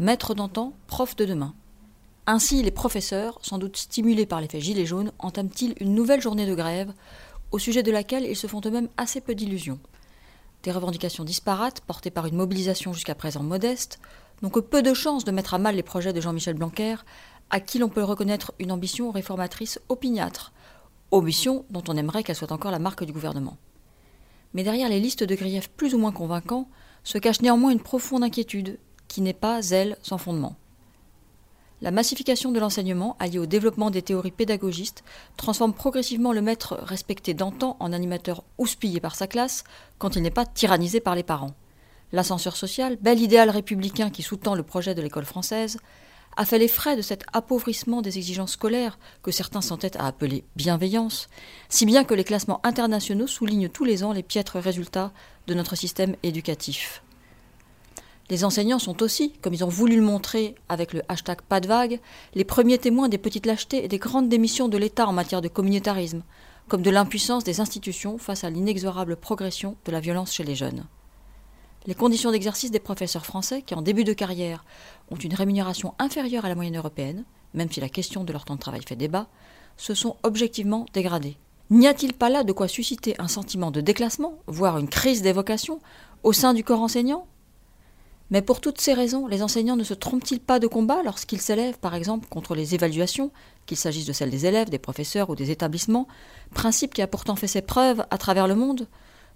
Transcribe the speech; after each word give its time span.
Maître 0.00 0.32
d'antan, 0.32 0.72
prof 0.86 1.14
de 1.14 1.26
demain. 1.26 1.54
Ainsi, 2.26 2.62
les 2.62 2.70
professeurs, 2.70 3.38
sans 3.42 3.58
doute 3.58 3.76
stimulés 3.76 4.24
par 4.24 4.40
l'effet 4.40 4.58
gilet 4.58 4.86
jaune, 4.86 5.12
entament-ils 5.18 5.74
une 5.78 5.94
nouvelle 5.94 6.22
journée 6.22 6.46
de 6.46 6.54
grève, 6.54 6.94
au 7.50 7.58
sujet 7.58 7.82
de 7.82 7.92
laquelle 7.92 8.24
ils 8.24 8.34
se 8.34 8.46
font 8.46 8.62
eux-mêmes 8.64 8.88
assez 8.96 9.20
peu 9.20 9.34
d'illusions. 9.34 9.78
Des 10.62 10.72
revendications 10.72 11.22
disparates, 11.22 11.82
portées 11.82 12.10
par 12.10 12.24
une 12.24 12.36
mobilisation 12.36 12.94
jusqu'à 12.94 13.14
présent 13.14 13.42
modeste, 13.42 14.00
n'ont 14.40 14.48
que 14.48 14.60
peu 14.60 14.80
de 14.80 14.94
chances 14.94 15.26
de 15.26 15.32
mettre 15.32 15.52
à 15.52 15.58
mal 15.58 15.76
les 15.76 15.82
projets 15.82 16.14
de 16.14 16.20
Jean-Michel 16.22 16.54
Blanquer, 16.54 16.96
à 17.50 17.60
qui 17.60 17.78
l'on 17.78 17.90
peut 17.90 18.02
reconnaître 18.02 18.54
une 18.58 18.72
ambition 18.72 19.10
réformatrice 19.10 19.80
opiniâtre, 19.90 20.54
ambition 21.10 21.66
dont 21.68 21.84
on 21.88 21.96
aimerait 21.98 22.22
qu'elle 22.22 22.36
soit 22.36 22.52
encore 22.52 22.70
la 22.70 22.78
marque 22.78 23.04
du 23.04 23.12
gouvernement. 23.12 23.58
Mais 24.54 24.62
derrière 24.62 24.88
les 24.88 24.98
listes 24.98 25.24
de 25.24 25.34
griefs 25.34 25.68
plus 25.68 25.94
ou 25.94 25.98
moins 25.98 26.10
convaincants 26.10 26.70
se 27.04 27.18
cache 27.18 27.42
néanmoins 27.42 27.70
une 27.70 27.82
profonde 27.82 28.24
inquiétude, 28.24 28.78
qui 29.10 29.20
n'est 29.20 29.32
pas, 29.34 29.60
elle, 29.70 29.98
sans 30.02 30.18
fondement. 30.18 30.54
La 31.82 31.90
massification 31.90 32.52
de 32.52 32.60
l'enseignement, 32.60 33.16
alliée 33.18 33.40
au 33.40 33.46
développement 33.46 33.90
des 33.90 34.02
théories 34.02 34.30
pédagogistes, 34.30 35.02
transforme 35.36 35.74
progressivement 35.74 36.32
le 36.32 36.42
maître 36.42 36.78
respecté 36.80 37.34
d'antan 37.34 37.76
en 37.80 37.92
animateur 37.92 38.44
houspillé 38.56 39.00
par 39.00 39.16
sa 39.16 39.26
classe 39.26 39.64
quand 39.98 40.14
il 40.14 40.22
n'est 40.22 40.30
pas 40.30 40.46
tyrannisé 40.46 41.00
par 41.00 41.16
les 41.16 41.24
parents. 41.24 41.54
L'ascenseur 42.12 42.54
social, 42.54 42.98
bel 43.00 43.20
idéal 43.20 43.50
républicain 43.50 44.10
qui 44.10 44.22
sous-tend 44.22 44.54
le 44.54 44.62
projet 44.62 44.94
de 44.94 45.02
l'école 45.02 45.24
française, 45.24 45.78
a 46.36 46.44
fait 46.44 46.58
les 46.58 46.68
frais 46.68 46.96
de 46.96 47.02
cet 47.02 47.24
appauvrissement 47.32 48.02
des 48.02 48.16
exigences 48.16 48.52
scolaires 48.52 48.98
que 49.22 49.32
certains 49.32 49.60
s'entêtent 49.60 49.96
à 49.96 50.06
appeler 50.06 50.44
bienveillance, 50.54 51.28
si 51.68 51.84
bien 51.84 52.04
que 52.04 52.14
les 52.14 52.24
classements 52.24 52.64
internationaux 52.64 53.26
soulignent 53.26 53.68
tous 53.68 53.84
les 53.84 54.04
ans 54.04 54.12
les 54.12 54.22
piètres 54.22 54.60
résultats 54.60 55.12
de 55.48 55.54
notre 55.54 55.74
système 55.74 56.14
éducatif. 56.22 57.02
Les 58.30 58.44
enseignants 58.44 58.78
sont 58.78 59.02
aussi, 59.02 59.32
comme 59.42 59.54
ils 59.54 59.64
ont 59.64 59.68
voulu 59.68 59.96
le 59.96 60.02
montrer 60.02 60.54
avec 60.68 60.92
le 60.92 61.02
hashtag 61.08 61.40
pas 61.42 61.60
de 61.60 61.66
vague, 61.66 62.00
les 62.34 62.44
premiers 62.44 62.78
témoins 62.78 63.08
des 63.08 63.18
petites 63.18 63.44
lâchetés 63.44 63.84
et 63.84 63.88
des 63.88 63.98
grandes 63.98 64.28
démissions 64.28 64.68
de 64.68 64.78
l'État 64.78 65.08
en 65.08 65.12
matière 65.12 65.42
de 65.42 65.48
communautarisme, 65.48 66.22
comme 66.68 66.82
de 66.82 66.90
l'impuissance 66.90 67.42
des 67.42 67.60
institutions 67.60 68.18
face 68.18 68.44
à 68.44 68.50
l'inexorable 68.50 69.16
progression 69.16 69.76
de 69.84 69.90
la 69.90 69.98
violence 69.98 70.32
chez 70.32 70.44
les 70.44 70.54
jeunes. 70.54 70.86
Les 71.86 71.94
conditions 71.94 72.30
d'exercice 72.30 72.70
des 72.70 72.78
professeurs 72.78 73.26
français, 73.26 73.62
qui 73.62 73.74
en 73.74 73.82
début 73.82 74.04
de 74.04 74.12
carrière 74.12 74.64
ont 75.10 75.16
une 75.16 75.34
rémunération 75.34 75.94
inférieure 75.98 76.44
à 76.44 76.48
la 76.48 76.54
moyenne 76.54 76.76
européenne, 76.76 77.24
même 77.54 77.70
si 77.72 77.80
la 77.80 77.88
question 77.88 78.22
de 78.22 78.32
leur 78.32 78.44
temps 78.44 78.54
de 78.54 78.60
travail 78.60 78.82
fait 78.86 78.94
débat, 78.94 79.26
se 79.76 79.94
sont 79.94 80.16
objectivement 80.22 80.86
dégradées. 80.92 81.36
N'y 81.70 81.88
a-t-il 81.88 82.12
pas 82.12 82.28
là 82.28 82.44
de 82.44 82.52
quoi 82.52 82.68
susciter 82.68 83.14
un 83.18 83.28
sentiment 83.28 83.72
de 83.72 83.80
déclassement, 83.80 84.38
voire 84.46 84.78
une 84.78 84.88
crise 84.88 85.22
des 85.22 85.32
vocations, 85.32 85.80
au 86.22 86.32
sein 86.32 86.54
du 86.54 86.62
corps 86.62 86.82
enseignant? 86.82 87.26
Mais 88.30 88.42
pour 88.42 88.60
toutes 88.60 88.80
ces 88.80 88.94
raisons, 88.94 89.26
les 89.26 89.42
enseignants 89.42 89.76
ne 89.76 89.84
se 89.84 89.94
trompent-ils 89.94 90.40
pas 90.40 90.60
de 90.60 90.68
combat 90.68 91.02
lorsqu'ils 91.04 91.40
s'élèvent, 91.40 91.78
par 91.78 91.94
exemple, 91.94 92.28
contre 92.28 92.54
les 92.54 92.74
évaluations, 92.74 93.32
qu'il 93.66 93.76
s'agisse 93.76 94.06
de 94.06 94.12
celles 94.12 94.30
des 94.30 94.46
élèves, 94.46 94.70
des 94.70 94.78
professeurs 94.78 95.30
ou 95.30 95.34
des 95.34 95.50
établissements, 95.50 96.06
principe 96.54 96.94
qui 96.94 97.02
a 97.02 97.08
pourtant 97.08 97.36
fait 97.36 97.48
ses 97.48 97.62
preuves 97.62 98.04
à 98.10 98.18
travers 98.18 98.46
le 98.46 98.54
monde? 98.54 98.86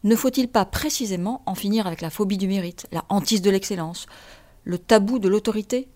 Ne 0.05 0.15
faut-il 0.15 0.49
pas 0.49 0.65
précisément 0.65 1.43
en 1.47 1.55
finir 1.55 1.87
avec 1.87 2.03
la 2.03 2.11
phobie 2.11 2.39
du 2.39 2.47
mérite, 2.47 2.87
la 2.93 3.05
hantise 3.09 3.43
de 3.43 3.51
l'excellence, 3.51 4.07
le 4.63 4.79
tabou 4.79 5.19
de 5.19 5.29
l'autorité? 5.29 5.89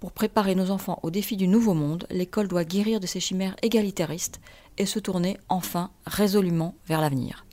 Pour 0.00 0.12
préparer 0.12 0.54
nos 0.54 0.70
enfants 0.70 0.98
aux 1.02 1.10
défis 1.10 1.36
du 1.36 1.46
nouveau 1.46 1.74
monde, 1.74 2.06
l'école 2.10 2.48
doit 2.48 2.64
guérir 2.64 2.98
de 2.98 3.06
ses 3.06 3.20
chimères 3.20 3.56
égalitaristes 3.62 4.40
et 4.78 4.86
se 4.86 4.98
tourner 4.98 5.38
enfin 5.48 5.90
résolument 6.06 6.74
vers 6.88 7.00
l'avenir. 7.00 7.44